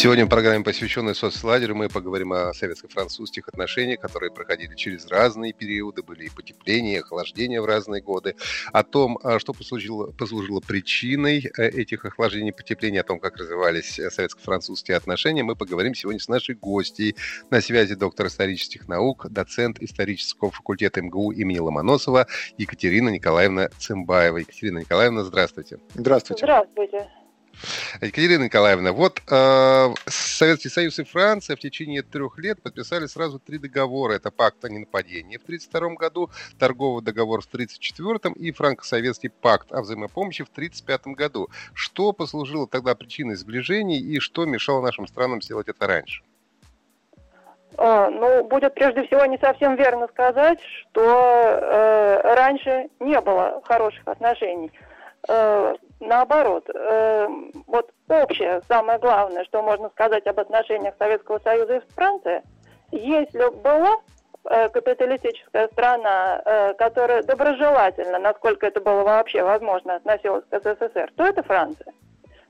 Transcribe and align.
Сегодня 0.00 0.24
в 0.24 0.30
программе, 0.30 0.64
посвященной 0.64 1.14
соцлагерю, 1.14 1.76
мы 1.76 1.90
поговорим 1.90 2.32
о 2.32 2.54
советско-французских 2.54 3.46
отношениях, 3.48 4.00
которые 4.00 4.32
проходили 4.32 4.74
через 4.74 5.06
разные 5.08 5.52
периоды, 5.52 6.02
были 6.02 6.24
и 6.24 6.30
потепления, 6.30 6.94
и 6.94 7.00
охлаждения 7.00 7.60
в 7.60 7.66
разные 7.66 8.00
годы, 8.00 8.34
о 8.72 8.82
том, 8.82 9.18
а, 9.22 9.38
что 9.38 9.52
послужило, 9.52 10.06
послужило 10.12 10.60
причиной 10.60 11.50
э, 11.54 11.68
этих 11.68 12.06
охлаждений 12.06 12.48
и 12.48 12.52
потепления, 12.52 13.00
о 13.00 13.04
том, 13.04 13.20
как 13.20 13.36
развивались 13.36 13.98
э, 13.98 14.10
советско-французские 14.10 14.96
отношения, 14.96 15.42
мы 15.42 15.54
поговорим 15.54 15.94
сегодня 15.94 16.18
с 16.18 16.28
нашей 16.28 16.54
гостьей. 16.54 17.14
На 17.50 17.60
связи 17.60 17.94
доктор 17.94 18.28
исторических 18.28 18.88
наук, 18.88 19.26
доцент 19.28 19.82
исторического 19.82 20.50
факультета 20.50 21.02
МГУ 21.02 21.32
имени 21.32 21.58
Ломоносова 21.58 22.26
Екатерина 22.56 23.10
Николаевна 23.10 23.68
Цымбаева. 23.76 24.38
Екатерина 24.38 24.78
Николаевна, 24.78 25.24
здравствуйте. 25.24 25.78
Здравствуйте. 25.94 26.46
Здравствуйте. 26.46 27.19
Екатерина 28.00 28.44
Николаевна, 28.44 28.92
вот 28.92 29.20
э, 29.30 29.94
Советский 30.06 30.68
Союз 30.68 30.98
и 30.98 31.04
Франция 31.04 31.56
в 31.56 31.60
течение 31.60 32.02
трех 32.02 32.38
лет 32.38 32.62
подписали 32.62 33.06
сразу 33.06 33.38
три 33.38 33.58
договора. 33.58 34.14
Это 34.14 34.30
пакт 34.30 34.64
о 34.64 34.68
ненападении 34.68 35.36
в 35.36 35.42
1932 35.42 35.94
году, 35.96 36.30
торговый 36.58 37.02
договор 37.02 37.42
в 37.42 37.46
1934 37.46 38.34
и 38.34 38.52
франко-советский 38.52 39.28
пакт 39.28 39.72
о 39.72 39.82
взаимопомощи 39.82 40.44
в 40.44 40.48
1935 40.48 41.14
году. 41.14 41.48
Что 41.74 42.12
послужило 42.12 42.66
тогда 42.66 42.94
причиной 42.94 43.36
сближений 43.36 43.98
и 43.98 44.18
что 44.20 44.44
мешало 44.46 44.82
нашим 44.82 45.06
странам 45.06 45.42
сделать 45.42 45.68
это 45.68 45.86
раньше? 45.86 46.22
А, 47.76 48.10
ну, 48.10 48.44
будет 48.44 48.74
прежде 48.74 49.06
всего 49.06 49.24
не 49.26 49.38
совсем 49.38 49.76
верно 49.76 50.08
сказать, 50.08 50.58
что 50.60 51.00
э, 51.02 52.34
раньше 52.34 52.88
не 52.98 53.20
было 53.20 53.60
хороших 53.64 54.06
отношений. 54.06 54.70
Э, 55.28 55.74
наоборот, 56.00 56.68
э, 56.72 57.28
вот 57.66 57.90
общее, 58.08 58.62
самое 58.68 58.98
главное, 58.98 59.44
что 59.44 59.62
можно 59.62 59.88
сказать 59.90 60.26
об 60.26 60.40
отношениях 60.40 60.94
Советского 60.98 61.38
Союза 61.40 61.76
и 61.76 61.94
Франции, 61.94 62.42
если 62.90 63.50
была 63.62 63.96
э, 64.44 64.68
капиталистическая 64.70 65.68
страна, 65.68 66.42
э, 66.44 66.74
которая 66.74 67.22
доброжелательно, 67.22 68.18
насколько 68.18 68.66
это 68.66 68.80
было 68.80 69.02
вообще 69.02 69.42
возможно, 69.42 69.96
относилась 69.96 70.44
к 70.50 70.58
СССР, 70.58 71.12
то 71.16 71.24
это 71.24 71.42
Франция. 71.42 71.92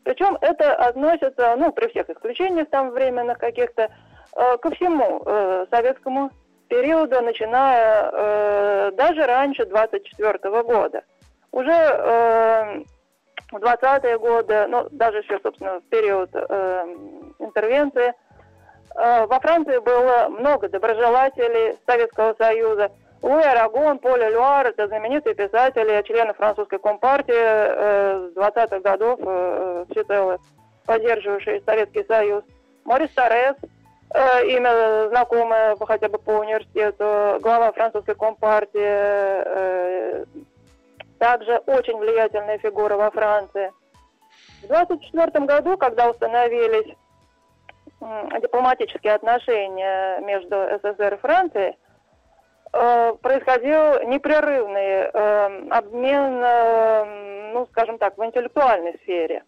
Причем 0.04 0.38
это 0.40 0.74
относится, 0.74 1.54
ну, 1.56 1.72
при 1.72 1.88
всех 1.88 2.08
исключениях 2.08 2.68
там 2.70 2.90
временных 2.90 3.38
каких-то, 3.38 3.90
э, 4.36 4.56
ко 4.58 4.70
всему 4.70 5.22
э, 5.26 5.66
советскому 5.70 6.30
периоду, 6.68 7.20
начиная 7.20 8.10
э, 8.12 8.92
даже 8.92 9.26
раньше 9.26 9.66
24 9.66 10.38
года. 10.62 11.02
Уже 11.52 11.72
э, 11.72 12.84
в 13.50 13.56
20-е 13.56 14.18
годы, 14.18 14.66
ну, 14.68 14.86
даже 14.90 15.18
еще, 15.18 15.40
собственно, 15.42 15.80
в 15.80 15.84
период 15.84 16.30
э, 16.32 16.96
интервенции, 17.40 18.14
э, 18.94 19.26
во 19.26 19.40
Франции 19.40 19.78
было 19.78 20.28
много 20.28 20.68
доброжелателей 20.68 21.76
Советского 21.86 22.34
Союза. 22.38 22.92
Луи 23.22 23.42
Арагон, 23.42 23.98
Поле 23.98 24.30
Люар, 24.30 24.68
это 24.68 24.86
знаменитые 24.86 25.34
писатели, 25.34 26.02
члены 26.06 26.32
французской 26.34 26.78
компартии 26.78 27.34
э, 27.34 28.30
с 28.32 28.36
20-х 28.36 28.78
годов, 28.80 29.18
э, 29.22 29.84
всецело 29.90 30.38
поддерживавшие 30.86 31.62
Советский 31.66 32.04
Союз. 32.04 32.44
Морис 32.84 33.10
Торрес, 33.10 33.56
имя 34.12 35.08
знакомое 35.10 35.76
хотя 35.86 36.08
бы 36.08 36.18
по 36.18 36.30
университету, 36.30 37.38
глава 37.40 37.70
французской 37.70 38.16
компартии, 38.16 40.26
также 41.20 41.58
очень 41.66 41.98
влиятельная 41.98 42.58
фигура 42.58 42.96
во 42.96 43.10
Франции. 43.10 43.72
В 44.62 44.64
1924 44.64 45.44
году, 45.44 45.76
когда 45.76 46.10
установились 46.10 46.96
дипломатические 48.40 49.12
отношения 49.12 50.20
между 50.20 50.56
СССР 50.78 51.14
и 51.14 51.18
Францией, 51.18 51.76
э, 52.72 53.14
происходил 53.20 54.08
непрерывный 54.08 55.10
э, 55.12 55.68
обмен, 55.68 56.42
э, 56.42 57.52
ну, 57.52 57.66
скажем 57.66 57.98
так, 57.98 58.16
в 58.16 58.24
интеллектуальной 58.24 58.98
сфере. 59.02 59.44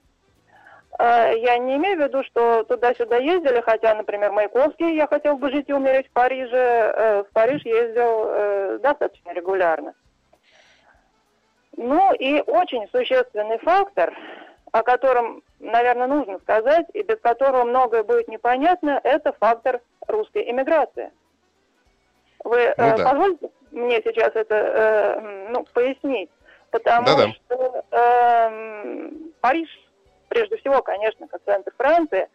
Я 0.99 1.56
не 1.56 1.77
имею 1.77 1.97
в 1.97 2.03
виду, 2.03 2.22
что 2.22 2.65
туда-сюда 2.65 3.16
ездили, 3.16 3.62
хотя, 3.62 3.94
например, 3.94 4.31
Маяковский, 4.31 4.94
я 4.94 5.06
хотел 5.06 5.39
бы 5.39 5.50
жить 5.50 5.71
и 5.71 5.72
умереть 5.72 6.06
в 6.09 6.12
Париже, 6.12 7.25
в 7.27 7.33
Париж 7.33 7.65
ездил 7.65 8.78
достаточно 8.78 9.33
регулярно. 9.33 9.94
Ну 11.77 12.12
и 12.15 12.41
очень 12.41 12.87
существенный 12.93 13.59
фактор, 13.59 14.15
о 14.72 14.83
котором, 14.83 15.43
наверное, 15.59 16.06
нужно 16.06 16.38
сказать, 16.41 16.87
и 16.93 17.03
без 17.03 17.19
которого 17.21 17.65
многое 17.65 18.03
будет 18.03 18.28
непонятно, 18.28 19.00
это 19.03 19.33
фактор 19.33 19.81
русской 20.06 20.50
эмиграции. 20.50 21.10
Вы 22.44 22.59
э, 22.59 22.75
ну, 22.77 22.97
да. 22.97 23.10
позволите 23.10 23.50
мне 23.71 24.03
сейчас 24.03 24.34
это 24.34 24.55
э, 24.55 25.49
ну, 25.50 25.65
пояснить? 25.72 26.31
Потому 26.71 27.06
Да-да. 27.06 27.28
что 27.33 27.84
э, 27.91 29.10
Париж, 29.41 29.69
прежде 30.28 30.56
всего, 30.56 30.83
конечно, 30.83 31.27
как 31.28 31.43
центр 31.44 31.72
Франции, 31.77 32.28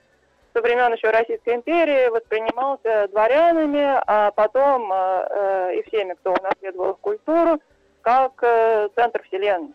со 0.53 0.61
времен 0.61 0.93
еще 0.93 1.09
Российской 1.09 1.55
империи 1.55 2.09
воспринимался 2.09 3.07
дворянами, 3.09 4.01
а 4.07 4.31
потом 4.31 4.91
э, 4.91 5.27
э 5.29 5.75
и 5.75 5.87
всеми, 5.87 6.13
кто 6.13 6.33
унаследовал 6.33 6.91
их 6.91 6.99
культуру, 6.99 7.59
как 8.07 8.41
э, 8.41 8.87
центр 8.95 9.21
вселенной. 9.23 9.73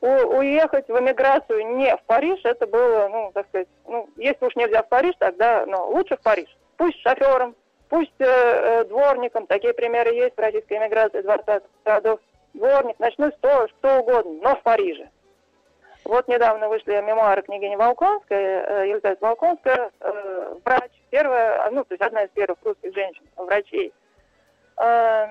У, 0.00 0.06
уехать 0.06 0.86
в 0.86 0.96
эмиграцию 0.96 1.74
не 1.74 1.96
в 1.96 2.02
Париж, 2.04 2.38
это 2.44 2.68
было, 2.68 3.08
ну, 3.08 3.32
так 3.34 3.48
сказать, 3.48 3.66
ну, 3.84 4.08
если 4.14 4.44
уж 4.44 4.54
нельзя 4.54 4.84
в 4.84 4.88
Париж, 4.88 5.16
тогда, 5.18 5.66
ну, 5.66 5.90
лучше 5.90 6.16
в 6.16 6.20
Париж. 6.20 6.46
Пусть 6.76 7.00
шофером, 7.00 7.56
пусть 7.88 8.12
э, 8.20 8.26
э, 8.26 8.84
дворником, 8.84 9.48
такие 9.48 9.74
примеры 9.74 10.14
есть 10.14 10.36
в 10.36 10.40
российской 10.40 10.74
эмиграции 10.74 11.20
20-х 11.20 11.62
годов. 11.84 12.20
Дворник, 12.54 12.96
ночной 13.00 13.32
сторож, 13.32 13.72
кто 13.80 13.98
угодно, 13.98 14.32
но 14.42 14.54
в 14.54 14.62
Париже. 14.62 15.10
Вот 16.04 16.28
недавно 16.28 16.68
вышли 16.68 16.92
мемуары 16.92 17.42
княгини 17.42 17.74
Волконской, 17.74 18.38
э, 18.38 18.88
Елизавета 18.90 19.26
Волконская, 19.26 19.90
э, 19.98 20.54
врач, 20.64 20.92
первая, 21.10 21.68
ну, 21.72 21.82
то 21.82 21.94
есть 21.94 22.02
одна 22.02 22.22
из 22.22 22.30
первых 22.30 22.58
русских 22.62 22.94
женщин, 22.94 23.24
врачей. 23.36 23.92
Э, 24.80 25.26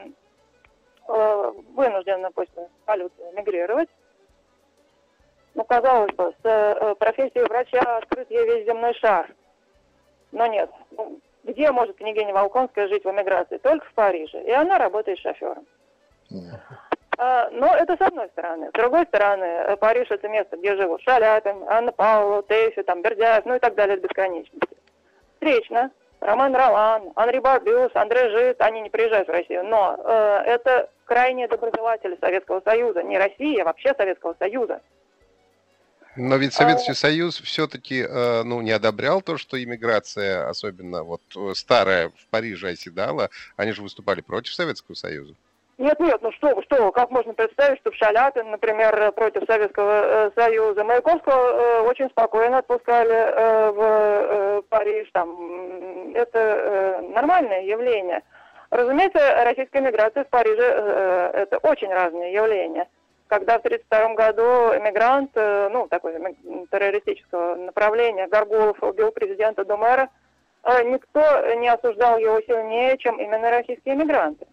вынуждены 1.07 2.31
после 2.31 2.69
полета 2.85 3.13
мигрировать. 3.33 3.89
Ну, 5.55 5.63
казалось 5.63 6.13
бы, 6.15 6.33
с 6.43 6.45
э, 6.45 6.95
профессией 6.95 7.47
врача 7.47 7.97
открыт 7.97 8.29
ей 8.29 8.45
весь 8.45 8.65
земной 8.65 8.93
шар. 8.95 9.33
Но 10.33 10.47
нет. 10.47 10.69
Ну, 10.91 11.19
где 11.45 11.71
может 11.71 11.95
княгиня 11.95 12.33
Волконская 12.33 12.89
жить 12.89 13.05
в 13.05 13.09
эмиграции? 13.09 13.57
Только 13.59 13.85
в 13.85 13.93
Париже. 13.93 14.43
И 14.43 14.51
она 14.51 14.77
работает 14.77 15.19
шофером. 15.19 15.65
А, 17.17 17.49
но 17.51 17.73
это 17.73 17.95
с 17.95 18.01
одной 18.01 18.27
стороны. 18.29 18.67
С 18.67 18.71
другой 18.73 19.05
стороны, 19.05 19.45
э, 19.45 19.77
Париж 19.77 20.07
это 20.09 20.27
место, 20.27 20.57
где 20.57 20.75
живут 20.75 21.01
Шаляпин, 21.03 21.63
Анна 21.69 21.93
Павлова, 21.93 22.43
Тейфи, 22.43 22.83
там, 22.83 23.01
Бердяев, 23.01 23.45
ну 23.45 23.55
и 23.55 23.59
так 23.59 23.75
далее 23.75 23.95
до 23.95 24.07
бесконечности. 24.07 24.75
Встречно. 25.35 25.91
Роман 26.19 26.55
Ролан, 26.55 27.13
Анри 27.15 27.39
Барбюс, 27.39 27.91
Андрей 27.93 28.29
Жит, 28.31 28.59
они 28.61 28.81
не 28.81 28.89
приезжают 28.89 29.27
в 29.27 29.31
Россию, 29.31 29.63
но 29.65 29.95
э, 29.97 30.41
это 30.45 30.89
крайние 31.05 31.47
доброжелатели 31.47 32.17
Советского 32.19 32.61
Союза, 32.61 33.03
не 33.03 33.17
России, 33.17 33.59
а 33.59 33.65
вообще 33.65 33.93
Советского 33.95 34.35
Союза. 34.37 34.81
Но 36.17 36.37
ведь 36.37 36.53
Советский 36.53 36.91
а... 36.91 36.95
Союз 36.95 37.39
все-таки 37.41 38.01
э, 38.01 38.43
ну, 38.43 38.61
не 38.61 38.71
одобрял 38.71 39.21
то, 39.21 39.37
что 39.37 39.61
иммиграция, 39.61 40.47
особенно 40.49 41.03
вот 41.03 41.21
э, 41.35 41.53
старая 41.55 42.09
в 42.09 42.27
Париже 42.29 42.69
оседала, 42.69 43.29
они 43.57 43.71
же 43.73 43.81
выступали 43.81 44.21
против 44.21 44.53
Советского 44.53 44.95
Союза. 44.95 45.35
Нет, 45.77 45.99
нет, 45.99 46.21
ну 46.21 46.31
что 46.31 46.61
что 46.61 46.89
как 46.93 47.11
можно 47.11 47.33
представить, 47.33 47.79
что 47.79 47.91
Шаляпин, 47.91 48.49
например, 48.49 49.11
против 49.11 49.43
Советского 49.45 50.27
э, 50.27 50.31
Союза, 50.33 50.85
Маяковского 50.85 51.33
э, 51.33 51.81
очень 51.81 52.09
спокойно 52.09 52.59
отпускали 52.59 53.11
э, 53.11 53.71
в 53.71 53.81
э, 53.81 54.61
Париж, 54.69 55.09
там, 55.11 56.13
это 56.15 56.39
э, 56.39 57.01
нормальное 57.13 57.63
явление. 57.63 58.23
Разумеется, 58.69 59.19
российская 59.43 59.81
миграция 59.81 60.23
в 60.23 60.29
Париже 60.29 60.63
э, 60.63 61.31
это 61.33 61.57
очень 61.59 61.91
разные 61.93 62.33
явления. 62.33 62.87
Когда 63.27 63.57
в 63.57 63.65
1932 63.65 64.13
году 64.13 64.77
эмигрант, 64.77 65.31
э, 65.35 65.69
ну, 65.69 65.87
такой 65.87 66.13
террористического 66.69 67.55
направления, 67.55 68.27
Горгулов 68.27 68.81
убил 68.83 69.11
президента 69.11 69.65
Думера, 69.65 70.09
э, 70.63 70.83
никто 70.83 71.21
не 71.55 71.67
осуждал 71.67 72.19
его 72.19 72.39
сильнее, 72.41 72.97
чем 72.99 73.19
именно 73.19 73.49
российские 73.49 73.95
эмигранты. 73.95 74.45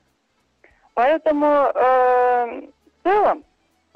Поэтому 0.95 1.47
э, 1.47 2.63
в 3.01 3.09
целом 3.09 3.45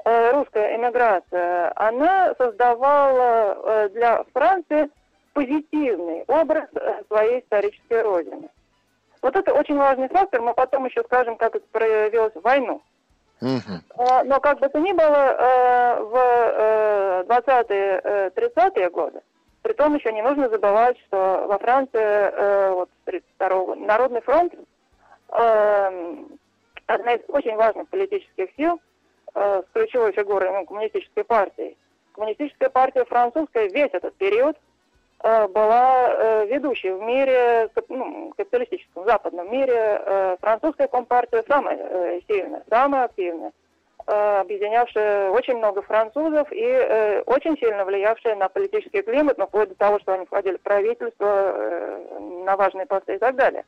русская 0.05 0.77
эмиграция, 0.77 1.73
она 1.75 2.33
создавала 2.37 3.89
для 3.89 4.23
Франции 4.31 4.89
позитивный 5.33 6.23
образ 6.27 6.69
своей 7.09 7.41
исторической 7.41 8.01
родины. 8.03 8.47
Вот 9.21 9.35
это 9.35 9.53
очень 9.53 9.77
важный 9.77 10.09
фактор, 10.09 10.41
мы 10.41 10.53
потом 10.53 10.85
еще 10.85 11.03
скажем, 11.03 11.37
как 11.37 11.55
это 11.55 11.65
проявилось 11.71 12.33
в 12.33 12.41
войну. 12.41 12.81
Угу. 13.39 14.03
Но 14.25 14.39
как 14.39 14.59
бы 14.59 14.67
то 14.67 14.79
ни 14.79 14.93
было, 14.93 15.35
в 16.01 17.25
20-е, 17.27 18.31
30-е 18.35 18.89
годы 18.89 19.21
Притом 19.67 19.95
еще 19.95 20.13
не 20.13 20.21
нужно 20.21 20.47
забывать, 20.47 20.97
что 21.07 21.45
во 21.45 21.59
Франции 21.59 21.99
э, 21.99 22.71
вот, 22.71 22.89
32 23.03 23.75
Народный 23.75 24.21
фронт 24.21 24.53
э, 24.53 26.15
одна 26.85 27.13
из 27.13 27.21
очень 27.27 27.57
важных 27.57 27.89
политических 27.89 28.47
сил 28.55 28.79
э, 29.35 29.61
с 29.61 29.73
ключевой 29.73 30.13
фигурой 30.13 30.53
ну, 30.53 30.65
коммунистической 30.65 31.25
партии. 31.25 31.75
Коммунистическая 32.13 32.69
партия 32.69 33.03
французская 33.03 33.67
весь 33.67 33.89
этот 33.91 34.15
период 34.15 34.55
э, 34.55 34.59
была 35.23 36.09
э, 36.09 36.45
ведущей 36.47 36.91
в 36.91 37.01
мире, 37.01 37.69
ну, 37.89 38.33
капиталистическом 38.37 39.05
западном 39.05 39.51
мире. 39.51 39.73
Э, 40.05 40.37
французская 40.39 40.87
компартия 40.87 41.43
самая 41.47 41.77
э, 41.77 42.21
сильная, 42.27 42.63
самая 42.69 43.05
активная. 43.05 43.51
Э, 44.05 44.39
объединявшая 44.39 45.31
очень 45.31 45.57
много 45.57 45.81
французов 45.81 46.51
и 46.51 46.63
э, 46.63 47.21
очень 47.23 47.57
сильно 47.57 47.83
влиявшая 47.83 48.35
на 48.35 48.47
политический 48.47 49.01
климат, 49.01 49.37
но 49.37 49.47
вплоть 49.47 49.69
до 49.69 49.75
того, 49.75 49.99
что 49.99 50.13
они 50.13 50.25
входили 50.25 50.57
в 50.57 50.61
правительство, 50.61 51.25
э, 51.25 52.19
на 52.45 52.55
важные 52.55 52.85
посты 52.85 53.15
и 53.15 53.17
так 53.17 53.35
далее. 53.35 53.65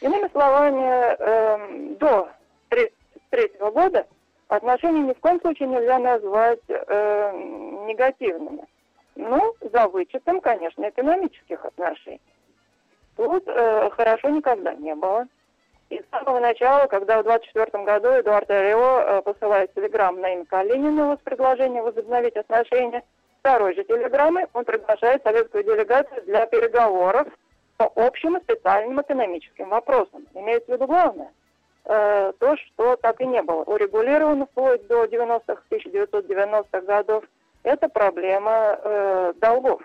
Иными 0.00 0.28
словами, 0.32 1.16
э, 1.18 1.96
до 1.98 2.28
1933 2.68 3.70
года 3.70 4.06
отношения 4.48 5.00
ни 5.00 5.12
в 5.12 5.20
коем 5.20 5.40
случае 5.40 5.68
нельзя 5.68 5.98
назвать 5.98 6.60
э, 6.68 7.32
негативными. 7.86 8.66
Ну, 9.14 9.54
за 9.60 9.88
вычетом, 9.88 10.40
конечно, 10.40 10.88
экономических 10.88 11.64
отношений. 11.64 12.20
Тут 13.16 13.44
э, 13.46 13.90
хорошо 13.90 14.30
никогда 14.30 14.74
не 14.74 14.94
было. 14.94 15.26
И 15.90 15.98
с 16.00 16.10
самого 16.10 16.40
начала, 16.40 16.86
когда 16.86 17.20
в 17.20 17.24
24 17.24 17.84
году 17.84 18.08
Эдуард 18.08 18.50
Арео 18.50 19.00
э, 19.00 19.22
посылает 19.22 19.74
телеграмм 19.74 20.20
на 20.20 20.32
имя 20.32 20.46
Калинина 20.46 21.18
с 21.20 21.24
предложением 21.24 21.84
возобновить 21.84 22.36
отношения, 22.36 23.02
второй 23.40 23.74
же 23.74 23.84
телеграммой 23.84 24.46
он 24.54 24.64
приглашает 24.64 25.22
советскую 25.22 25.64
делегацию 25.64 26.22
для 26.22 26.46
переговоров 26.46 27.28
по 27.76 27.84
общим 27.96 28.38
и 28.38 28.42
специальным 28.42 29.02
экономическим 29.02 29.68
вопросам. 29.68 30.26
Имеется 30.32 30.70
в 30.70 30.74
виду 30.74 30.86
главное, 30.86 31.30
э, 31.84 32.32
то, 32.38 32.56
что 32.56 32.96
так 32.96 33.20
и 33.20 33.26
не 33.26 33.42
было 33.42 33.62
урегулировано 33.64 34.46
вплоть 34.46 34.86
до 34.86 35.04
90-х, 35.04 35.62
1990-х 35.70 36.80
годов, 36.80 37.24
это 37.62 37.88
проблема 37.88 38.78
э, 38.82 39.32
долгов 39.40 39.82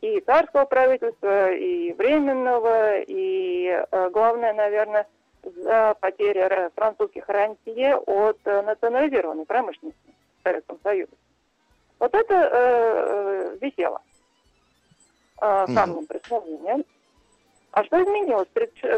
и 0.00 0.20
царского 0.20 0.64
правительства, 0.66 1.52
и 1.52 1.92
временного, 1.92 3.00
и 3.00 3.68
э, 3.68 4.10
главное, 4.10 4.52
наверное, 4.52 5.06
за 5.42 5.94
потери 6.00 6.70
французских 6.74 7.28
рантье 7.28 7.96
от 7.96 8.38
э, 8.44 8.62
национализированной 8.62 9.46
промышленности 9.46 10.14
в 10.40 10.42
Советском 10.42 10.78
Союзе. 10.82 11.12
Вот 11.98 12.14
это 12.14 12.34
э, 12.34 12.48
э 12.52 13.58
висело 13.60 14.02
э, 15.40 15.66
камнем 15.74 16.06
преткновения. 16.06 16.84
А 17.70 17.84
что 17.84 18.02
изменилось? 18.02 18.48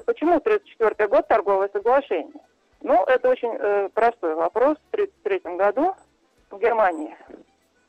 Почему 0.05 0.37
1934 0.37 1.09
год 1.09 1.29
торговое 1.29 1.71
соглашение? 1.73 2.41
Ну, 2.83 3.05
это 3.05 3.29
очень 3.29 3.55
э, 3.59 3.89
простой 3.95 4.35
вопрос. 4.35 4.77
В 4.91 4.95
1933 4.95 5.57
году 5.57 5.95
в 6.51 6.59
Германии 6.59 7.17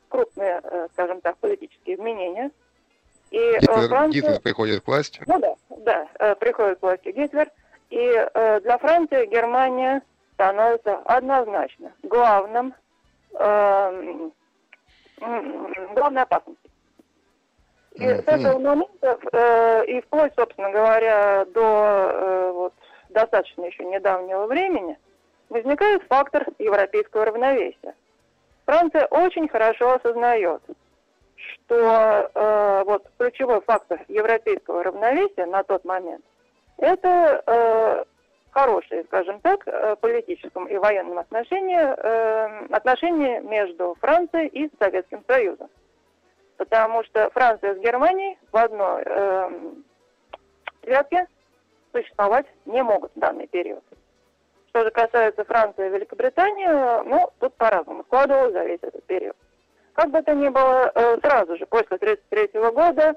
крупные, 0.08 0.60
э, 0.62 0.88
скажем 0.92 1.20
так, 1.20 1.36
политические 1.38 1.96
изменения. 1.96 2.50
И, 3.30 3.38
Гитлер, 3.60 3.84
э, 3.84 3.88
Франция... 3.88 4.20
Гитлер 4.20 4.40
приходит 4.40 4.82
к 4.82 4.86
власти? 4.86 5.22
Ну 5.26 5.38
да, 5.38 5.54
да, 5.70 6.08
э, 6.18 6.34
приходит 6.36 6.78
к 6.78 6.82
власти 6.82 7.08
Гитлер. 7.10 7.50
И 7.90 8.10
для 8.34 8.76
Франции 8.76 9.24
Германия 9.24 10.02
становится 10.34 10.96
однозначно 11.06 11.90
главным, 12.02 12.74
главной 13.32 13.72
опасностью. 16.22 16.70
И 17.94 18.02
mm-hmm. 18.02 18.24
с 18.24 18.28
этого 18.28 18.58
момента, 18.58 19.84
и 19.84 20.02
вплоть, 20.02 20.34
собственно 20.36 20.70
говоря, 20.70 21.46
до 21.46 22.52
вот, 22.52 22.74
достаточно 23.08 23.64
еще 23.64 23.86
недавнего 23.86 24.44
времени, 24.46 24.98
возникает 25.48 26.02
фактор 26.10 26.46
европейского 26.58 27.24
равновесия. 27.24 27.94
Франция 28.68 29.06
очень 29.06 29.48
хорошо 29.48 29.94
осознает, 29.94 30.60
что 31.36 32.30
э, 32.34 32.82
вот 32.84 33.02
ключевой 33.16 33.62
фактор 33.62 34.04
европейского 34.08 34.82
равновесия 34.82 35.46
на 35.46 35.62
тот 35.62 35.86
момент– 35.86 36.22
это 36.76 37.42
э, 37.46 38.04
хорошие, 38.50 39.04
скажем 39.04 39.40
так, 39.40 39.66
э, 39.66 39.96
политическом 39.96 40.66
и 40.66 40.76
военном 40.76 41.18
отношении 41.18 41.78
э, 41.78 42.66
отношения 42.66 43.40
между 43.40 43.96
Францией 44.02 44.48
и 44.48 44.70
Советским 44.78 45.24
Союзом. 45.26 45.70
Потому 46.58 47.04
что 47.04 47.30
Франция 47.30 47.74
с 47.74 47.78
Германией 47.78 48.36
в 48.52 48.56
одной 48.58 49.02
э, 49.06 49.50
связке 50.84 51.26
существовать 51.94 52.46
не 52.66 52.82
могут 52.82 53.12
в 53.14 53.18
данный 53.18 53.46
период. 53.46 53.82
Что 54.78 54.84
же 54.84 54.90
касается 54.92 55.44
Франции 55.44 55.86
и 55.88 55.90
Великобритании, 55.90 56.68
ну, 57.08 57.28
тут 57.40 57.52
по-разному 57.56 58.04
складывалось 58.04 58.52
за 58.52 58.64
весь 58.64 58.78
этот 58.80 59.04
период. 59.06 59.34
Как 59.94 60.08
бы 60.10 60.22
то 60.22 60.32
ни 60.34 60.48
было, 60.48 60.92
э, 60.94 61.18
сразу 61.20 61.56
же, 61.56 61.66
после 61.66 61.98
1933 61.98 62.70
года, 62.70 63.16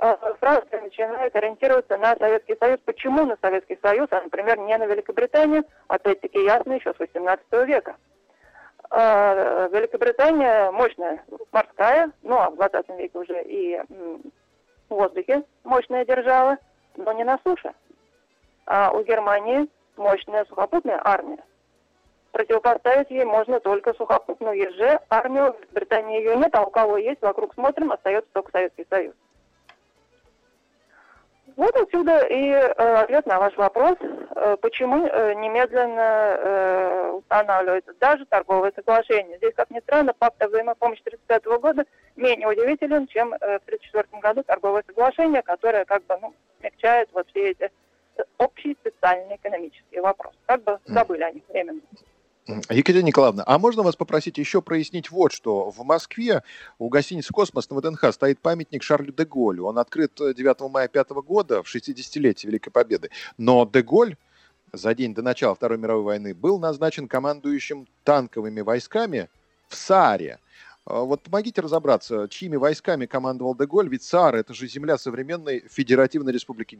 Э, 0.00 0.14
Франция 0.38 0.80
начинает 0.80 1.34
ориентироваться 1.34 1.96
на 1.96 2.14
Советский 2.16 2.56
Союз. 2.60 2.78
Почему 2.84 3.26
на 3.26 3.36
Советский 3.40 3.78
Союз, 3.82 4.06
а, 4.12 4.20
например, 4.20 4.58
не 4.58 4.76
на 4.78 4.86
Великобританию? 4.86 5.64
Опять-таки 5.88 6.44
ясно 6.44 6.74
еще 6.74 6.94
с 6.94 6.98
18 6.98 7.64
века. 7.64 7.96
Э, 8.90 9.68
Великобритания 9.72 10.70
мощная, 10.70 11.24
морская, 11.50 12.12
ну 12.22 12.36
а 12.38 12.50
в 12.50 12.56
20 12.56 12.88
веке 12.90 13.18
уже 13.18 13.42
и 13.42 13.80
в 13.88 14.20
воздухе 14.88 15.42
мощная 15.64 16.04
держава, 16.04 16.58
но 16.96 17.12
не 17.12 17.24
на 17.24 17.38
суше. 17.44 17.72
А 18.66 18.92
у 18.92 19.02
Германии 19.02 19.68
мощная 19.98 20.44
сухопутная 20.46 21.00
армия. 21.04 21.42
Противопоставить 22.32 23.10
ей 23.10 23.24
можно 23.24 23.58
только 23.60 23.94
сухопутную 23.94 24.56
ЕЖ, 24.56 25.00
армию, 25.08 25.56
в 25.70 25.74
Британии 25.74 26.18
ее 26.18 26.36
нет, 26.36 26.54
а 26.54 26.62
у 26.62 26.70
кого 26.70 26.96
есть, 26.98 27.20
вокруг 27.22 27.54
смотрим, 27.54 27.90
остается 27.90 28.30
только 28.32 28.52
Советский 28.52 28.86
Союз. 28.88 29.14
Вот 31.56 31.74
отсюда 31.74 32.24
и 32.26 32.50
э, 32.50 32.68
ответ 32.68 33.26
на 33.26 33.40
ваш 33.40 33.56
вопрос, 33.56 33.96
э, 34.00 34.56
почему 34.60 35.06
э, 35.06 35.34
немедленно 35.34 36.36
э, 36.38 37.10
устанавливается 37.14 37.94
даже 37.98 38.24
торговое 38.26 38.72
соглашение. 38.76 39.38
Здесь, 39.38 39.54
как 39.56 39.68
ни 39.70 39.80
странно, 39.80 40.12
пакт 40.16 40.40
о 40.40 40.46
взаимопомощи 40.46 41.00
1935 41.00 41.60
года 41.60 41.84
менее 42.14 42.46
удивителен, 42.46 43.08
чем 43.08 43.34
э, 43.34 43.58
в 43.58 43.66
1934 43.66 44.20
году 44.20 44.44
торговое 44.44 44.84
соглашение, 44.86 45.42
которое 45.42 45.84
как 45.84 46.04
бы 46.04 46.16
ну, 46.22 46.34
смягчает 46.60 47.08
вот 47.12 47.26
все 47.30 47.50
эти 47.50 47.72
общие 48.38 48.74
специальные 48.80 49.36
экономические 49.36 50.02
вопросы. 50.02 50.36
Как 50.46 50.62
бы 50.64 50.78
забыли 50.86 51.22
о 51.22 51.32
них 51.32 51.42
временно. 51.48 51.80
Екатерина 52.70 53.04
Николаевна, 53.04 53.44
а 53.46 53.58
можно 53.58 53.82
вас 53.82 53.94
попросить 53.94 54.38
еще 54.38 54.62
прояснить 54.62 55.10
вот 55.10 55.32
что. 55.32 55.70
В 55.70 55.84
Москве 55.84 56.42
у 56.78 56.88
гостиницы 56.88 57.30
«Космос» 57.30 57.68
на 57.68 57.76
ВДНХ 57.76 58.10
стоит 58.10 58.40
памятник 58.40 58.82
Шарлю 58.82 59.12
де 59.12 59.26
Голлю. 59.26 59.66
Он 59.66 59.78
открыт 59.78 60.12
9 60.16 60.70
мая 60.70 60.88
5 60.88 61.10
года, 61.10 61.62
в 61.62 61.66
60-летие 61.66 62.46
Великой 62.46 62.70
Победы. 62.70 63.10
Но 63.36 63.66
де 63.66 63.82
Голль 63.82 64.16
за 64.72 64.94
день 64.94 65.14
до 65.14 65.20
начала 65.20 65.54
Второй 65.54 65.76
мировой 65.76 66.04
войны 66.04 66.34
был 66.34 66.58
назначен 66.58 67.06
командующим 67.06 67.86
танковыми 68.04 68.62
войсками 68.62 69.28
в 69.68 69.76
Сааре. 69.76 70.38
А 70.86 71.00
вот 71.00 71.22
помогите 71.22 71.60
разобраться, 71.60 72.28
чьими 72.30 72.56
войсками 72.56 73.04
командовал 73.04 73.54
де 73.54 73.66
Голль, 73.66 73.90
ведь 73.90 74.02
Саар– 74.02 74.34
это 74.36 74.54
же 74.54 74.66
земля 74.68 74.96
современной 74.96 75.64
Федеративной 75.68 76.32
Республики 76.32 76.74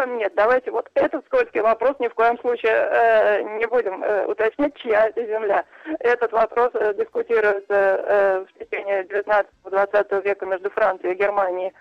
Германия. 0.00 0.24
Нет, 0.24 0.32
давайте 0.34 0.70
вот 0.70 0.88
этот 0.94 1.24
скользкий 1.26 1.60
вопрос 1.60 1.96
ни 1.98 2.08
в 2.08 2.14
коем 2.14 2.38
случае 2.38 2.72
э, 2.72 3.42
не 3.58 3.66
будем 3.66 4.02
э, 4.02 4.26
уточнять, 4.26 4.74
чья 4.76 5.08
это 5.08 5.24
земля. 5.24 5.64
Этот 6.00 6.32
вопрос 6.32 6.70
э, 6.74 6.94
дискутируется 6.94 7.64
э, 7.68 8.44
в 8.44 8.58
течение 8.58 9.04
19-20 9.04 10.24
века 10.24 10.46
между 10.46 10.70
Францией 10.70 11.14
и 11.14 11.18
Германией 11.18 11.72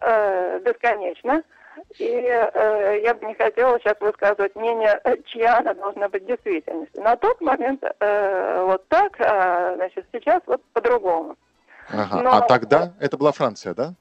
э, 0.00 0.60
бесконечно. 0.60 1.42
И 1.98 2.04
э, 2.04 3.00
я 3.02 3.14
бы 3.14 3.26
не 3.26 3.34
хотела 3.34 3.78
сейчас 3.80 3.96
высказывать 4.00 4.54
мнение, 4.54 5.00
чья 5.26 5.58
она 5.58 5.74
должна 5.74 6.08
быть 6.08 6.22
в 6.22 6.26
действительности. 6.26 6.98
На 6.98 7.16
тот 7.16 7.40
момент 7.40 7.82
э, 7.82 8.64
вот 8.64 8.86
так, 8.88 9.20
а 9.20 9.74
значит, 9.74 10.06
сейчас 10.12 10.40
вот 10.46 10.62
по-другому. 10.72 11.36
Ага. 11.90 12.22
Но, 12.22 12.30
а 12.32 12.40
тогда 12.42 12.92
это 13.00 13.16
была 13.16 13.32
Франция, 13.32 13.74
да? 13.74 13.94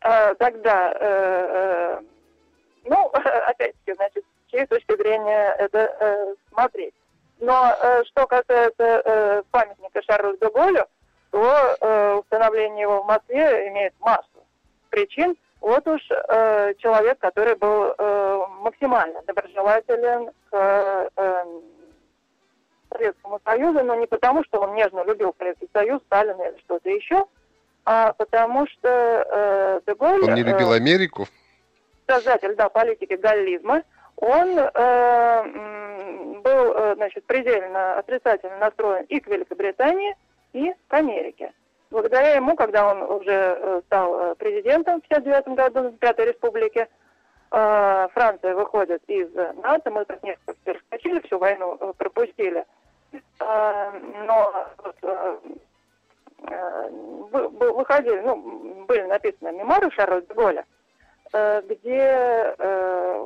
Э, 0.00 0.34
тогда... 0.34 0.92
Э, 0.98 1.98
э, 2.00 2.00
ну, 2.88 3.06
опять-таки, 3.46 3.94
значит, 3.94 4.24
с 4.24 4.50
чьей 4.50 4.66
точки 4.66 4.96
зрения 4.96 5.54
это 5.58 5.78
э, 6.00 6.34
смотреть. 6.50 6.94
Но 7.40 7.76
э, 7.80 8.04
что 8.04 8.26
касается 8.26 9.02
э, 9.04 9.42
памятника 9.50 10.02
Шарлю 10.02 10.36
де 10.38 10.48
Голлю, 10.48 10.84
то 11.30 11.76
э, 11.80 12.14
установление 12.14 12.82
его 12.82 13.02
в 13.02 13.06
Москве 13.06 13.68
имеет 13.68 13.94
массу 14.00 14.44
причин. 14.90 15.36
Вот 15.60 15.86
уж 15.86 16.00
э, 16.10 16.74
человек, 16.78 17.18
который 17.18 17.54
был 17.56 17.94
э, 17.96 18.44
максимально 18.60 19.22
доброжелателен 19.22 20.30
к 20.50 21.10
э, 21.16 21.44
Советскому 22.90 23.40
Союзу, 23.44 23.84
но 23.84 23.94
не 23.96 24.06
потому, 24.06 24.44
что 24.44 24.60
он 24.60 24.74
нежно 24.74 25.04
любил 25.04 25.34
Советский 25.38 25.68
Союз, 25.72 26.00
Сталина 26.06 26.42
или 26.42 26.58
что-то 26.60 26.88
еще, 26.88 27.26
а 27.84 28.12
потому 28.14 28.66
что 28.68 28.88
э, 28.88 29.80
Деголь... 29.86 30.22
Он 30.22 30.34
не 30.34 30.42
любил 30.42 30.72
э, 30.72 30.76
Америку? 30.76 31.26
Создатель, 32.08 32.54
да, 32.54 32.70
политики 32.70 33.14
галлизма. 33.14 33.82
Он 34.16 34.58
э, 34.58 35.42
был, 36.40 36.72
э, 36.74 36.94
значит, 36.96 37.24
предельно 37.26 37.98
отрицательно 37.98 38.56
настроен 38.56 39.04
и 39.04 39.20
к 39.20 39.26
Великобритании, 39.26 40.16
и 40.54 40.72
к 40.88 40.94
Америке. 40.94 41.52
Благодаря 41.90 42.34
ему, 42.34 42.56
когда 42.56 42.90
он 42.90 43.02
уже 43.02 43.30
э, 43.32 43.82
стал 43.86 44.20
э, 44.20 44.34
президентом 44.36 45.02
в 45.02 45.04
1959 45.04 45.56
году 45.56 45.90
в 45.90 45.98
Пятой 45.98 46.26
Республике, 46.26 46.88
Франция 47.50 48.54
выходит 48.54 49.02
из 49.06 49.32
НАТО, 49.32 49.90
мы 49.90 50.04
так 50.04 50.22
несколько 50.22 50.54
перескочили, 50.64 51.20
всю 51.20 51.38
войну 51.38 51.94
пропустили. 51.96 52.66
Но 53.40 54.66
выходили, 57.72 58.20
ну, 58.20 58.84
были 58.84 59.04
написаны 59.04 59.52
мемуары 59.52 59.90
Шарля 59.92 60.20
де 60.20 60.34
где 61.32 62.54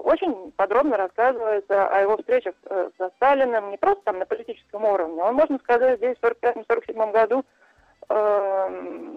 очень 0.04 0.52
подробно 0.52 0.96
рассказывается 0.96 1.86
о 1.86 2.00
его 2.00 2.16
встречах 2.16 2.54
со 2.98 3.10
Сталиным, 3.16 3.70
не 3.70 3.76
просто 3.76 4.02
там 4.04 4.18
на 4.18 4.26
политическом 4.26 4.84
уровне. 4.84 5.22
Он, 5.22 5.34
можно 5.34 5.58
сказать, 5.58 5.98
здесь 5.98 6.16
в 6.18 6.24
1945-1947 6.24 7.12
году 7.12 7.44
э, 8.08 8.68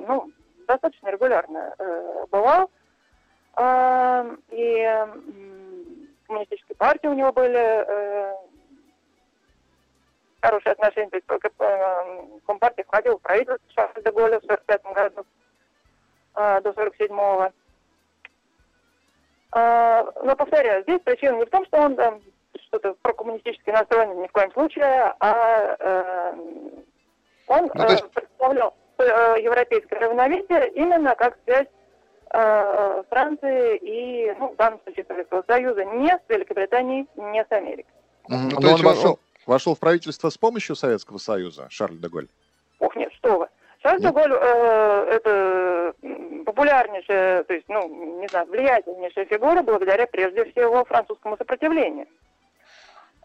ну, 0.08 0.32
достаточно 0.68 1.10
регулярно 1.10 1.74
э, 1.77 2.25
бывал. 2.32 2.70
Э, 3.58 4.36
и 4.50 4.80
э, 4.80 5.08
коммунистической 6.27 6.75
партии 6.75 7.08
у 7.08 7.13
него 7.13 7.32
были 7.32 7.58
э, 7.58 8.34
хорошие 10.42 10.74
отношения. 10.74 11.10
То 11.10 11.18
есть 11.18 11.27
э, 11.60 12.39
Компартия 12.46 12.86
входила 12.86 13.18
в 13.18 13.22
правительство 13.22 13.72
Шарля 13.74 14.01
де 14.04 14.12
Голля 14.12 14.39
в 14.39 14.46
45 14.46 14.84
году 14.84 15.25
э, 16.36 16.62
до 16.62 16.70
47-го. 16.70 17.46
Э, 17.46 17.51
но, 19.55 20.35
повторяю, 20.35 20.83
здесь 20.83 21.00
причина 21.01 21.38
не 21.38 21.45
в 21.45 21.50
том, 21.50 21.65
что 21.65 21.77
он 21.79 21.95
там 21.95 22.19
что-то 22.67 22.95
прокоммунистически 23.01 23.69
настроен 23.69 24.21
ни 24.21 24.27
в 24.27 24.31
коем 24.31 24.51
случае, 24.51 25.13
а 25.19 25.77
э, 25.79 26.33
он 27.47 27.71
ну, 27.74 27.89
есть... 27.89 28.03
э, 28.03 28.07
представлял 28.07 28.74
э, 28.97 29.35
европейское 29.41 30.00
равновесие 30.00 30.69
именно 30.71 31.15
как 31.15 31.38
связь 31.45 31.67
э, 32.31 33.03
Франции 33.09 33.77
и, 33.77 34.35
ну, 34.39 34.50
в 34.50 34.55
данном 34.55 34.79
случае 34.83 35.05
Советского 35.07 35.43
Союза, 35.47 35.85
не 35.85 36.09
с 36.09 36.21
Великобританией, 36.27 37.07
не 37.15 37.43
с 37.43 37.51
Америкой. 37.51 37.93
Mm-hmm. 38.29 38.57
Но 38.59 38.74
он 38.74 38.81
вошел, 38.81 39.19
вошел 39.45 39.75
в 39.75 39.79
правительство 39.79 40.29
с 40.29 40.38
помощью 40.38 40.75
Советского 40.75 41.17
Союза, 41.17 41.67
Шарль 41.69 41.97
де 41.97 42.09
Голь? 42.09 42.27
Ох, 42.79 42.95
нет, 42.95 43.12
что 43.13 43.39
вы. 43.39 43.47
Шарль 43.86 44.01
де 44.01 44.10
Голь 44.10 44.34
э, 44.34 45.08
это 45.12 45.94
популярнейшая, 46.44 47.44
то 47.44 47.54
есть, 47.54 47.65
ну, 47.70 48.20
не 48.20 48.27
знаю, 48.27 48.48
влиятельнейшая 48.48 49.25
фигура 49.25 49.62
благодаря 49.62 50.08
прежде 50.08 50.44
всего 50.46 50.84
французскому 50.86 51.38
сопротивлению. 51.38 52.08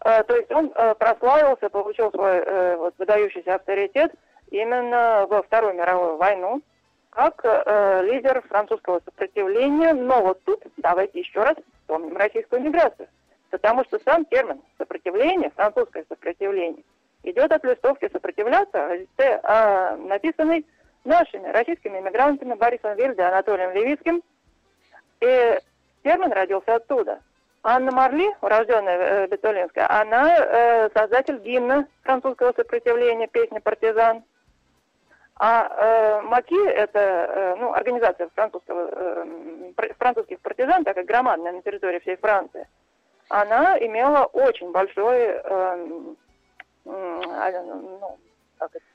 Э, 0.05 0.23
то 0.23 0.35
есть 0.35 0.51
он 0.51 0.71
э, 0.75 0.93
прославился, 0.93 1.69
получил 1.69 2.11
свой 2.11 2.43
э, 2.45 2.75
вот, 2.75 2.93
выдающийся 2.99 3.55
авторитет 3.55 4.13
именно 4.51 5.25
во 5.27 5.41
Вторую 5.41 5.73
мировую 5.73 6.17
войну 6.17 6.61
как 7.09 7.43
лидер 8.05 8.41
французского 8.47 9.01
сопротивления. 9.03 9.93
Но 9.93 10.21
вот 10.21 10.43
тут 10.43 10.63
давайте 10.77 11.19
еще 11.19 11.43
раз 11.43 11.55
вспомним 11.81 12.15
российскую 12.15 12.61
миграцию. 12.61 13.09
Потому 13.49 13.83
что 13.83 13.99
сам 14.05 14.23
термин 14.25 14.61
сопротивление, 14.77 15.51
французское 15.55 16.05
сопротивление, 16.07 16.83
идет 17.23 17.51
от 17.51 17.63
листовки 17.63 18.09
сопротивляться, 18.11 19.05
написанной 19.97 20.65
нашими 21.03 21.47
российскими 21.49 21.99
иммигрантами 21.99 22.53
Борисом 22.53 22.95
Вильде 22.95 23.23
Анатолием 23.23 23.71
Левицким. 23.71 24.21
И 25.19 25.59
термин 26.03 26.31
родился 26.31 26.75
оттуда– 26.75 27.19
Анна 27.63 27.91
Марли, 27.91 28.27
урожденная 28.41 28.97
э, 28.97 29.27
Бетулинская, 29.27 29.87
она 29.87 30.35
э, 30.35 30.89
создатель 30.95 31.37
гимна 31.37 31.87
французского 32.01 32.53
сопротивления, 32.53 33.27
песни 33.27 33.59
«Партизан». 33.59 34.23
А 35.35 35.67
э, 35.67 36.21
МАКИ– 36.21 36.67
это 36.69 36.99
э, 36.99 37.55
ну, 37.57 37.73
организация 37.73 38.29
французского, 38.33 38.89
э, 38.91 39.25
французских 39.97 40.39
партизан, 40.39 40.83
такая 40.83 41.03
громадная 41.03 41.51
на 41.51 41.61
территории 41.61 41.99
всей 41.99 42.15
Франции. 42.15 42.67
Она 43.29 43.77
имела 43.79 44.25
очень 44.25 44.71
большой 44.71 45.19
э, 45.19 45.87
ну, 46.85 48.17
как 48.57 48.75
это, 48.75 48.85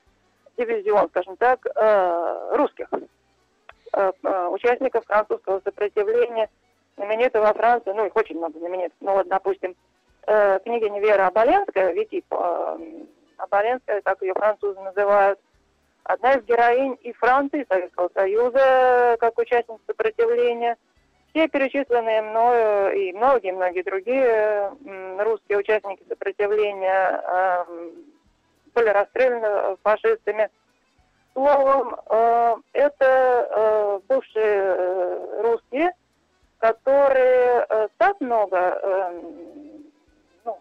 дивизион, 0.57 1.09
скажем 1.09 1.37
так, 1.37 1.65
э, 1.65 2.55
русских 2.55 2.87
э, 3.93 4.11
э 4.23 4.47
участников 4.47 5.05
французского 5.05 5.61
сопротивления– 5.63 6.49
знаменитые 6.97 7.41
во 7.41 7.53
Франции, 7.53 7.91
ну 7.91 8.05
их 8.05 8.15
очень 8.15 8.37
много 8.37 8.59
знаменитых, 8.59 8.97
ну 8.99 9.13
вот, 9.13 9.27
допустим, 9.27 9.75
княгиня 10.25 10.99
Вера 10.99 11.27
Аболенская, 11.27 11.93
Вити 11.93 12.23
э, 12.29 12.77
Аболенская, 13.37 14.01
так 14.01 14.21
ее 14.21 14.33
французы 14.33 14.79
называют, 14.81 15.39
одна 16.03 16.33
из 16.33 16.43
героинь 16.43 16.97
и 17.01 17.13
Франции, 17.13 17.65
Советского 17.69 18.09
Союза, 18.13 19.15
как 19.19 19.37
участница 19.37 19.79
сопротивления. 19.87 20.75
Все 21.37 21.47
перечисленные 21.47 22.23
мною 22.23 22.95
и 22.95 23.13
многие-многие 23.13 23.83
другие 23.83 24.71
русские 25.23 25.59
участники 25.59 26.01
сопротивления 26.09 27.21
э, 27.23 27.65
были 28.73 28.89
расстреляны 28.89 29.77
фашистами. 29.83 30.49
Словом, 31.33 31.95
э, 32.09 32.55
это 32.73 33.05
э, 33.05 33.99
бывшие 34.07 34.63
э, 34.63 35.41
русские, 35.43 35.91
которые 36.57 37.67
так 37.99 38.19
много 38.19 38.57
э, 38.57 39.21
ну, 40.43 40.59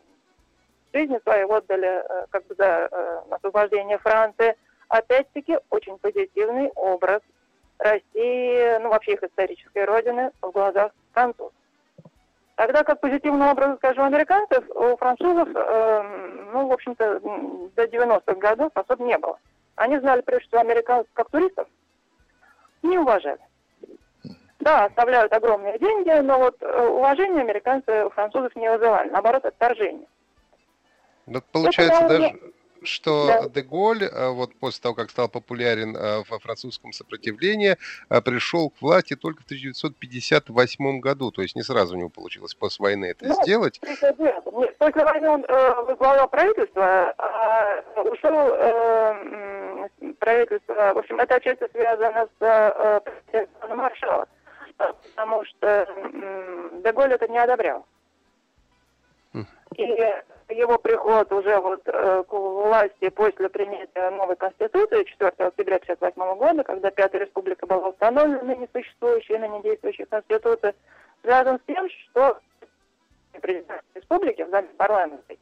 жизни 0.93 1.19
своей 1.23 1.45
отдали 1.45 2.05
как 2.29 2.47
бы 2.49 2.55
за 2.55 2.91
освобождение 3.31 3.97
Франции. 3.97 4.55
Опять-таки 4.89 5.57
очень 5.71 5.97
позитивный 5.97 6.69
образ 6.75 7.23
России, 7.79 8.79
ну 8.79 8.89
вообще 8.89 9.15
их 9.15 9.23
исторической 9.23 9.85
родины 9.85 10.31
в 10.41 10.51
глазах 10.51 10.93
французов. 11.13 11.53
Тогда 12.57 12.85
как 12.85 13.01
позитивный 13.01 13.51
образ, 13.51 13.77
скажем, 13.77 14.05
американцев, 14.05 14.65
у 14.71 14.97
французов, 14.97 15.49
э, 15.55 16.03
ну, 16.53 16.69
в 16.69 16.73
общем-то, 16.73 17.21
до 17.21 17.85
90-х 17.85 18.35
годов 18.37 18.71
особо 18.75 19.05
не 19.05 19.19
было. 19.19 19.39
Они 19.75 19.99
знали, 19.99 20.23
прежде 20.23 20.49
всего, 20.49 20.63
американцев 20.63 21.11
как 21.13 21.29
туристов, 21.29 21.69
не 22.83 22.99
уважали. 22.99 23.41
Да, 24.61 24.87
оставляют 24.87 25.33
огромные 25.35 25.79
деньги, 25.79 26.11
но 26.23 26.39
вот 26.39 26.57
э, 26.63 26.87
уважение 26.87 27.43
американцы 27.43 28.07
у 28.07 28.11
французов 28.11 28.57
не 28.57 28.71
вызывали, 28.71 29.11
наоборот, 29.11 29.45
отторжение. 29.45 30.07
Ну, 31.27 31.41
получается 31.53 32.05
Это, 32.05 32.09
даже, 32.09 32.41
что 32.87 33.27
да. 33.27 33.49
Деголь, 33.49 34.05
э, 34.05 34.29
вот 34.31 34.55
после 34.57 34.83
того, 34.83 34.95
как 34.95 35.11
стал 35.11 35.29
популярен 35.29 35.97
э, 35.97 36.23
во 36.29 36.39
французском 36.39 36.93
сопротивлении, 36.93 37.77
пришел 38.25 38.71
к 38.71 38.81
власти 38.81 39.17
только 39.17 39.43
в 39.43 39.47
1958 39.47 41.01
году, 41.01 41.31
то 41.31 41.43
есть 41.43 41.57
не 41.57 41.63
сразу 41.63 41.95
у 41.95 41.99
него 41.99 42.09
получилось 42.09 42.55
после 42.55 42.83
войны 42.83 43.07
это 43.07 43.27
ну, 43.27 43.43
сделать. 43.43 43.81
Нет, 43.83 44.75
после 44.79 45.05
войны 45.05 45.29
он 45.29 45.45
э, 45.47 45.75
возглавлял 45.83 46.29
правительство, 46.29 47.15
а 47.19 47.83
ушел 48.03 48.51
э, 48.55 49.89
правительство, 50.19 50.93
в 50.95 50.99
общем, 50.99 51.19
это 51.21 51.37
отчасти 51.37 51.69
связано 51.73 52.29
с 52.39 53.03
э, 53.33 53.47
маршала 53.75 54.27
потому 54.77 55.45
что 55.45 55.89
Деголь 56.85 57.13
это 57.13 57.29
не 57.29 57.39
одобрял. 57.39 57.87
И 59.75 60.15
его 60.49 60.79
приход 60.79 61.33
уже 61.33 61.59
вот 61.61 61.83
э, 61.87 62.25
к 62.29 62.33
власти 62.33 63.09
после 63.11 63.49
принятия 63.49 64.11
новой 64.11 64.37
Конституции 64.37 65.05
4 65.05 65.29
октября 65.29 65.77
1958 65.77 66.39
года, 66.39 66.65
когда 66.65 66.91
Пятая 66.91 67.23
Республика 67.23 67.67
была 67.67 67.89
установлена, 67.89 68.43
ныне 68.43 68.69
существующая, 68.73 69.39
ныне 69.39 69.63
действующая 69.63 70.07
Конституция, 70.07 70.75
связан 71.23 71.59
с 71.59 71.67
тем, 71.67 71.89
что 71.89 72.39
президент 73.41 73.83
республики 73.95 74.43
в 74.43 74.51
зале 74.51 74.69
парламента 74.77 75.35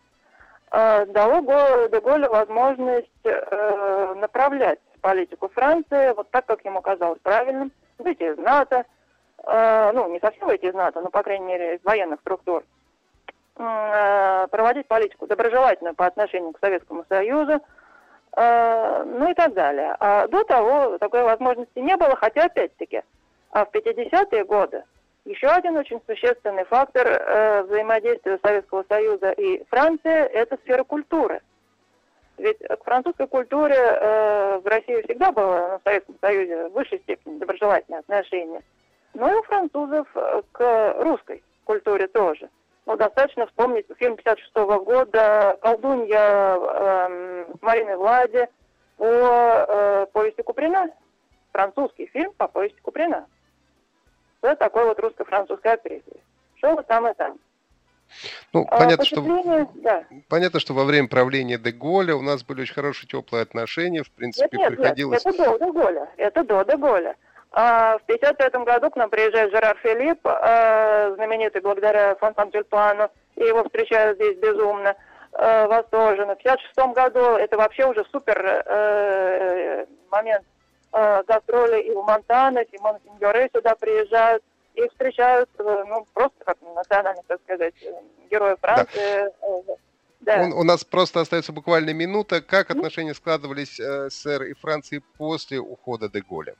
э, 0.72 1.06
дало 1.06 1.40
Деголю 1.88 2.30
возможность 2.30 3.08
э, 3.24 4.14
направлять 4.16 4.80
политику 5.00 5.48
Франции 5.48 6.14
вот 6.14 6.30
так, 6.30 6.46
как 6.46 6.64
ему 6.64 6.80
казалось 6.80 7.20
правильным, 7.22 7.72
выйти 7.98 8.22
из 8.22 8.38
НАТО, 8.38 8.84
Э, 9.46 9.92
ну, 9.92 10.10
не 10.10 10.20
совсем 10.20 10.46
выйти 10.46 10.66
из 10.66 10.74
НАТО, 10.74 11.00
но, 11.00 11.10
по 11.10 11.22
крайней 11.22 11.44
мере, 11.44 11.76
из 11.76 11.84
военных 11.84 12.20
структур, 12.20 12.64
проводить 13.54 14.88
политику 14.88 15.26
доброжелательную 15.26 15.94
по 15.94 16.06
отношению 16.06 16.52
к 16.52 16.58
Советскому 16.60 17.04
Союзу, 17.08 17.60
э, 18.36 19.04
ну 19.04 19.30
и 19.30 19.34
так 19.34 19.54
далее. 19.54 19.96
А 20.00 20.26
до 20.26 20.42
того 20.44 20.98
такой 20.98 21.22
возможности 21.22 21.78
не 21.78 21.96
было, 21.96 22.16
хотя 22.16 22.44
опять-таки 22.44 23.02
а 23.50 23.64
в 23.64 23.70
50-е 23.70 24.44
годы 24.44 24.82
еще 25.24 25.46
один 25.46 25.76
очень 25.76 26.00
существенный 26.06 26.64
фактор 26.64 27.06
э, 27.06 27.62
взаимодействия 27.62 28.38
Советского 28.42 28.84
Союза 28.88 29.30
и 29.30 29.64
Франции– 29.70 30.10
это 30.32 30.58
сфера 30.58 30.84
культуры. 30.84 31.40
Ведь 32.36 32.58
к 32.58 32.84
французской 32.84 33.26
культуре 33.28 33.76
э, 33.76 34.58
в 34.58 34.66
России 34.66 35.02
всегда 35.02 35.32
было, 35.32 35.78
в 35.78 35.88
Советском 35.88 36.16
Союзе, 36.20 36.68
в 36.68 36.72
высшей 36.72 36.98
степени 36.98 37.38
доброжелательное 37.38 38.00
отношение. 38.00 38.62
Но 39.14 39.32
и 39.32 39.34
у 39.36 39.42
французов 39.44 40.08
э, 40.14 40.42
к 40.52 40.94
русской 40.98 41.42
культуре 41.64 42.08
тоже. 42.08 42.50
Ну, 42.86 42.96
достаточно 42.96 43.46
вспомнить 43.46 43.86
фильм 43.98 44.16
56 44.16 44.52
-го 44.54 44.84
года 44.84 45.58
«Колдунья» 45.62 46.58
э, 46.58 47.46
с 47.58 47.62
Мариной 47.62 47.96
Влади 47.96 48.46
по 48.96 49.06
э, 49.06 50.06
повести 50.12 50.42
Куприна. 50.42 50.90
Французский 51.52 52.06
фильм 52.06 52.32
по 52.32 52.48
повести 52.48 52.80
Куприна 52.80 53.26
с 54.42 54.56
такой 54.56 54.84
вот 54.84 54.98
русско-французской 55.00 55.72
актрисой. 55.72 56.20
Что 56.56 56.74
вот 56.74 56.86
там 56.86 57.06
и 57.08 57.14
там. 57.14 57.38
Ну, 58.52 58.66
а, 58.70 58.78
понятно, 58.78 59.04
что, 59.04 59.68
да. 59.76 60.04
понятно, 60.28 60.60
что 60.60 60.74
во 60.74 60.84
время 60.84 61.08
правления 61.08 61.58
Деголя 61.58 62.14
у 62.14 62.22
нас 62.22 62.44
были 62.44 62.62
очень 62.62 62.74
хорошие 62.74 63.08
теплые 63.08 63.42
отношения. 63.42 64.02
В 64.02 64.10
принципе, 64.10 64.58
нет, 64.58 64.70
нет, 64.70 64.78
приходилось... 64.78 65.24
Нет, 65.24 65.34
это 65.34 65.58
до 65.58 65.66
Деголя. 65.66 66.08
Это 66.16 66.44
до 66.44 66.64
Деголя. 66.64 67.16
А, 67.56 67.98
в 67.98 68.02
1955 68.02 68.64
году 68.64 68.90
к 68.90 68.96
нам 68.96 69.10
приезжает 69.10 69.52
Жерар 69.52 69.76
Филипп, 69.80 70.18
а, 70.24 71.12
знаменитый 71.14 71.60
благодаря 71.60 72.16
Фонтан 72.16 72.50
Тюльпану, 72.50 73.08
и 73.36 73.44
его 73.44 73.62
встречают 73.62 74.16
здесь 74.16 74.36
безумно 74.38 74.96
а, 75.32 75.68
восторженно. 75.68 76.34
В 76.34 76.40
1956 76.40 76.94
году 76.94 77.36
это 77.36 77.56
вообще 77.56 77.86
уже 77.86 78.04
супер 78.10 78.44
э, 78.44 79.86
момент 80.10 80.44
гастроли 80.92 81.82
и 81.82 81.90
у 81.90 82.02
Монтана, 82.02 82.60
и 82.60 82.78
Монсеньоры 82.78 83.50
сюда 83.52 83.74
приезжают, 83.74 84.44
и 84.74 84.88
встречают, 84.88 85.48
э, 85.58 85.84
ну, 85.88 86.06
просто 86.12 86.44
как 86.44 86.56
национальных, 86.62 87.24
так 87.26 87.40
сказать, 87.42 87.74
э, 87.82 87.92
героев 88.30 88.58
Франции. 88.60 89.30
Да. 89.40 89.74
Да. 90.20 90.48
У, 90.54 90.60
у 90.60 90.62
нас 90.64 90.84
просто 90.84 91.20
остается 91.20 91.52
буквально 91.52 91.90
минута. 91.92 92.40
Как 92.40 92.70
отношения 92.70 93.14
складывались 93.14 93.78
э, 93.78 94.08
СССР 94.08 94.44
и 94.44 94.54
Франции 94.54 95.02
после 95.18 95.58
ухода 95.58 96.08
Деголя? 96.08 96.54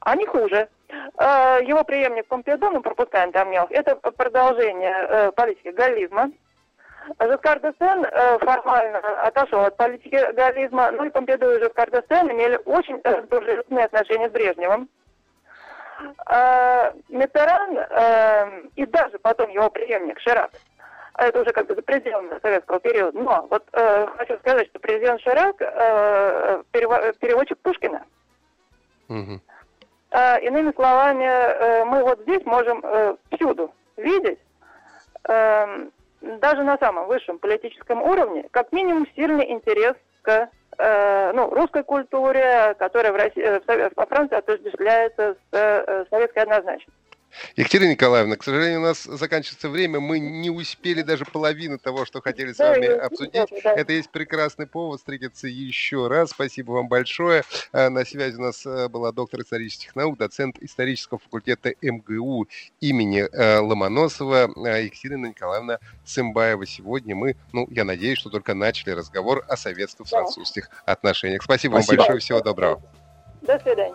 Они 0.00 0.26
хуже. 0.26 0.68
Его 0.88 1.84
преемник 1.84 2.26
Помпиду, 2.26 2.70
ну, 2.70 2.80
пропускаем 2.80 3.30
там 3.32 3.50
мелк, 3.50 3.70
это 3.70 3.94
продолжение 3.96 5.30
политики 5.32 5.68
галлизма. 5.68 6.32
Жескар 7.18 7.60
Десен 7.60 8.04
э, 8.04 8.38
формально 8.38 8.98
отошел 9.22 9.60
от 9.60 9.76
политики 9.76 10.32
галлизма, 10.32 10.90
ну 10.92 11.04
и 11.04 11.10
Помпиду 11.10 11.50
и 11.50 11.60
Жескар 11.60 11.90
Десен 11.90 12.30
имели 12.30 12.60
очень 12.64 13.00
э, 13.02 13.22
дружественные 13.22 13.86
отношения 13.86 14.28
с 14.28 14.32
Брежневым. 14.32 14.88
Э, 16.30 16.92
Митеран 17.08 17.78
э, 17.78 18.68
и 18.76 18.86
даже 18.86 19.18
потом 19.18 19.50
его 19.50 19.70
преемник 19.70 20.20
Ширак, 20.20 20.50
это 21.16 21.40
уже 21.40 21.52
как 21.52 21.66
бы 21.66 21.74
за 21.74 21.82
пределами 21.82 22.38
советского 22.40 22.80
периода, 22.80 23.18
но 23.18 23.46
вот 23.50 23.64
э, 23.72 24.06
хочу 24.16 24.38
сказать, 24.38 24.68
что 24.68 24.78
президент 24.78 25.20
Ширак 25.22 25.56
э, 25.60 26.62
переводчик 26.72 27.58
Пушкина. 27.58 28.04
Угу. 29.08 29.40
Э, 30.12 30.40
иными 30.40 30.72
словами, 30.72 31.24
э, 31.24 31.84
мы 31.84 32.02
вот 32.02 32.20
здесь 32.22 32.44
можем 32.44 32.80
э, 32.82 33.16
всюду 33.32 33.72
видеть 33.96 34.38
даже 35.22 36.62
на 36.62 36.78
самом 36.78 37.06
высшем 37.06 37.38
политическом 37.38 38.02
уровне, 38.02 38.48
как 38.50 38.72
минимум 38.72 39.06
сильный 39.14 39.50
интерес 39.50 39.94
к 40.22 40.48
ну, 41.34 41.50
русской 41.50 41.82
культуре, 41.82 42.74
которая 42.78 43.12
в, 43.12 43.16
России, 43.16 43.60
во 43.94 44.06
Франции 44.06 44.36
отождествляется 44.36 45.36
с 45.52 46.06
советской 46.08 46.38
однозначно. 46.38 46.92
Екатерина 47.56 47.90
Николаевна, 47.90 48.36
к 48.36 48.44
сожалению, 48.44 48.80
у 48.80 48.82
нас 48.82 49.04
заканчивается 49.04 49.68
время. 49.68 50.00
Мы 50.00 50.18
не 50.18 50.50
успели 50.50 51.02
даже 51.02 51.24
половину 51.24 51.78
того, 51.78 52.04
что 52.04 52.20
хотели 52.20 52.52
с 52.52 52.58
вами 52.58 52.86
обсудить. 52.86 53.34
Это 53.64 53.92
есть 53.92 54.10
прекрасный 54.10 54.66
повод 54.66 55.00
встретиться 55.00 55.46
еще 55.48 56.08
раз. 56.08 56.30
Спасибо 56.30 56.72
вам 56.72 56.88
большое. 56.88 57.44
Э, 57.72 57.88
на 57.88 58.04
связи 58.04 58.36
у 58.36 58.40
нас 58.40 58.64
э, 58.66 58.88
была 58.88 59.12
доктор 59.12 59.40
исторических 59.40 59.94
наук, 59.96 60.18
доцент 60.18 60.58
исторического 60.60 61.18
факультета 61.18 61.72
МГУ 61.82 62.48
имени 62.80 63.20
э, 63.20 63.58
Ломоносова 63.58 64.50
Екатерина 64.78 65.26
Николаевна 65.26 65.78
Цымбаева. 66.04 66.66
Сегодня 66.66 67.14
мы, 67.14 67.36
ну, 67.52 67.66
я 67.70 67.84
надеюсь, 67.84 68.18
что 68.18 68.30
только 68.30 68.54
начали 68.54 68.90
разговор 68.90 69.44
о 69.48 69.56
советско-французских 69.56 70.70
отношениях. 70.84 71.42
Спасибо, 71.42 71.74
Спасибо 71.74 72.00
вам 72.00 72.06
большое. 72.06 72.20
Всего 72.20 72.40
доброго. 72.40 72.82
До 73.42 73.58
свидания. 73.58 73.94